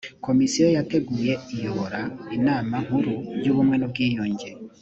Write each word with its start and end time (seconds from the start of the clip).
komisiyo 0.25 0.67
yateguye 0.77 1.33
iyobora 1.55 1.99
inama 2.37 2.75
nkuru 2.85 3.13
y 3.43 3.47
ubumwe 3.51 3.75
n 3.77 3.83
ubwiyunge 3.87 4.49